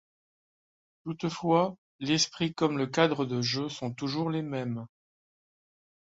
[1.03, 4.87] Toutefois, l'esprit comme le cadre de jeu sont toujours les mêmes.